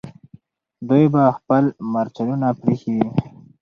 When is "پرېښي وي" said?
2.59-3.07